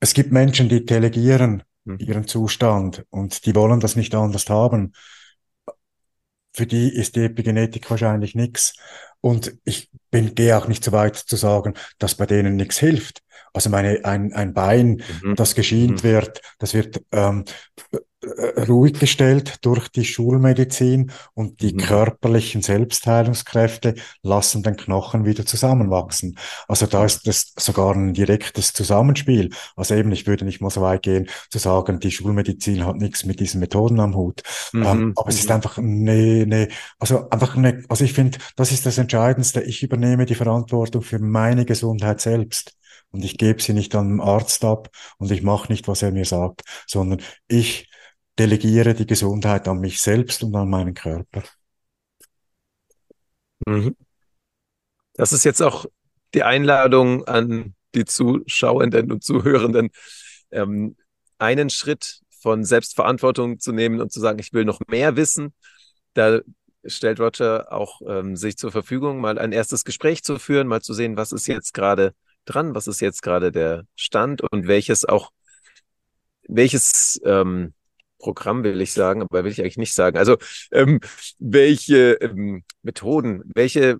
[0.00, 1.98] Es gibt Menschen, die delegieren mhm.
[1.98, 4.92] ihren Zustand und die wollen das nicht anders haben.
[6.54, 8.74] Für die ist die Epigenetik wahrscheinlich nichts.
[9.20, 13.22] Und ich bin, gehe auch nicht so weit zu sagen, dass bei denen nichts hilft.
[13.54, 15.36] Also meine, ein, ein Bein, mhm.
[15.36, 16.08] das geschient mhm.
[16.08, 17.44] wird, das wird ähm,
[17.92, 17.98] äh,
[18.68, 21.78] ruhig gestellt durch die Schulmedizin und die mhm.
[21.78, 26.38] körperlichen Selbstheilungskräfte lassen den Knochen wieder zusammenwachsen.
[26.68, 29.50] Also da ist das sogar ein direktes Zusammenspiel.
[29.76, 33.24] Also eben, ich würde nicht mal so weit gehen zu sagen, die Schulmedizin hat nichts
[33.24, 34.42] mit diesen Methoden am Hut.
[34.72, 34.82] Mhm.
[34.84, 35.54] Ähm, aber es ist mhm.
[35.56, 36.68] einfach, nee, nee,
[37.00, 39.62] also einfach eine, also ich finde, das ist das Entscheidendste.
[39.62, 42.76] Ich übernehme die Verantwortung für meine Gesundheit selbst.
[43.10, 46.12] Und ich gebe sie nicht an den Arzt ab und ich mache nicht, was er
[46.12, 47.90] mir sagt, sondern ich
[48.42, 51.44] delegiere die Gesundheit an mich selbst und an meinen Körper.
[53.66, 53.94] Mhm.
[55.14, 55.86] Das ist jetzt auch
[56.34, 59.90] die Einladung an die Zuschauenden und Zuhörenden,
[60.50, 60.96] ähm,
[61.38, 65.54] einen Schritt von Selbstverantwortung zu nehmen und zu sagen, ich will noch mehr wissen.
[66.14, 66.40] Da
[66.84, 70.94] stellt Roger auch ähm, sich zur Verfügung, mal ein erstes Gespräch zu führen, mal zu
[70.94, 72.12] sehen, was ist jetzt gerade
[72.44, 75.30] dran, was ist jetzt gerade der Stand und welches auch,
[76.48, 77.74] welches ähm,
[78.22, 80.16] Programm will ich sagen, aber will ich eigentlich nicht sagen.
[80.16, 80.38] Also
[80.70, 81.00] ähm,
[81.38, 83.98] welche ähm, Methoden, welche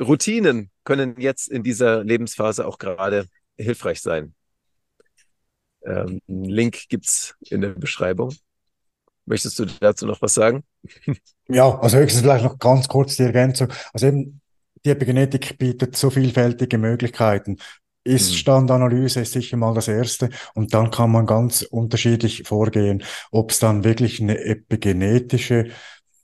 [0.00, 3.26] Routinen können jetzt in dieser Lebensphase auch gerade
[3.58, 4.34] hilfreich sein?
[5.84, 8.34] Ähm, Link gibt's in der Beschreibung.
[9.26, 10.64] Möchtest du dazu noch was sagen?
[11.48, 13.68] Ja, also höchstens vielleicht noch ganz kurz die Ergänzung.
[13.92, 14.40] Also eben,
[14.84, 17.58] die Epigenetik bietet so vielfältige Möglichkeiten.
[18.04, 19.22] Ist-Standanalyse mhm.
[19.22, 20.30] ist sicher mal das erste.
[20.54, 25.68] Und dann kann man ganz unterschiedlich vorgehen, ob es dann wirklich eine epigenetische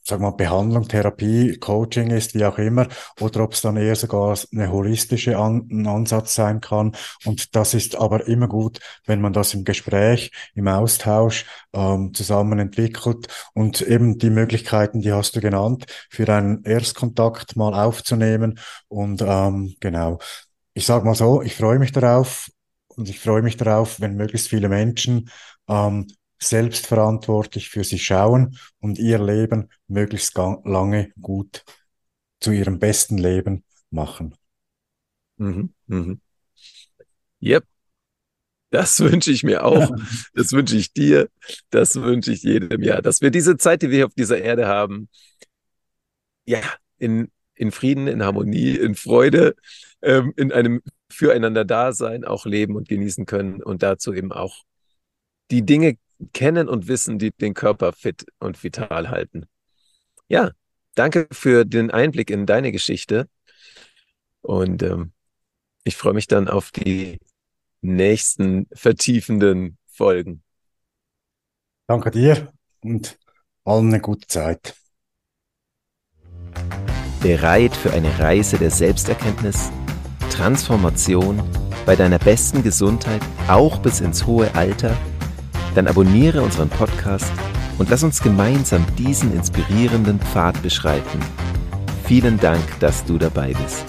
[0.08, 2.88] sag mal, Behandlung, Therapie, Coaching ist, wie auch immer,
[3.20, 6.96] oder ob es dann eher sogar eine holistische An Ansatz sein kann.
[7.24, 12.58] Und das ist aber immer gut, wenn man das im Gespräch, im Austausch ähm, zusammen
[12.58, 18.58] entwickelt und eben die Möglichkeiten, die hast du genannt, für einen Erstkontakt mal aufzunehmen.
[18.88, 20.18] Und ähm, genau,
[20.78, 22.52] ich sage mal so, ich freue mich darauf
[22.86, 25.28] und ich freue mich darauf, wenn möglichst viele Menschen
[25.66, 26.06] ähm,
[26.38, 31.64] selbstverantwortlich für sich schauen und ihr Leben möglichst lange gut
[32.38, 34.36] zu ihrem besten Leben machen.
[35.38, 36.20] Mhm, mhm.
[37.42, 37.64] Yep.
[38.70, 39.90] Das wünsche ich mir auch.
[40.34, 41.28] Das wünsche ich dir.
[41.70, 42.84] Das wünsche ich jedem.
[42.84, 45.08] Ja, dass wir diese Zeit, die wir hier auf dieser Erde haben,
[46.46, 46.60] ja,
[46.98, 49.56] in, in Frieden, in Harmonie, in Freude,
[50.02, 54.64] ähm, in einem Füreinander-Dasein auch leben und genießen können und dazu eben auch
[55.50, 55.96] die Dinge
[56.32, 59.46] kennen und wissen, die den Körper fit und vital halten.
[60.28, 60.50] Ja,
[60.94, 63.28] danke für den Einblick in deine Geschichte.
[64.42, 65.12] Und ähm,
[65.84, 67.18] ich freue mich dann auf die
[67.80, 70.42] nächsten vertiefenden Folgen.
[71.86, 73.18] Danke dir und
[73.64, 74.74] allen eine gute Zeit.
[77.20, 79.70] Bereit für eine Reise der Selbsterkenntnis,
[80.30, 81.42] Transformation
[81.86, 84.96] bei deiner besten Gesundheit, auch bis ins hohe Alter?
[85.74, 87.32] Dann abonniere unseren Podcast
[87.78, 91.20] und lass uns gemeinsam diesen inspirierenden Pfad beschreiten.
[92.04, 93.84] Vielen Dank, dass du dabei bist.